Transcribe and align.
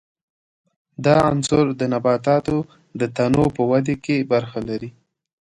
دا 1.05 1.15
عنصر 1.29 1.65
د 1.79 1.81
نباتاتو 1.93 2.57
د 2.99 3.01
تنو 3.15 3.45
په 3.55 3.61
ودې 3.69 3.95
کې 4.03 4.27
برخه 4.31 4.59
لري. 4.69 4.89